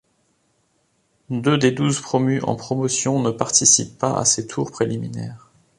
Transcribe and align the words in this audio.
Deux 1.29 1.59
des 1.59 1.69
douze 1.71 2.01
promus 2.01 2.41
en 2.41 2.55
Promotion 2.55 3.21
ne 3.21 3.29
participent 3.29 3.99
pas 3.99 4.17
à 4.17 4.25
ces 4.25 4.47
tours 4.47 4.71
préliminaires. 4.71 5.51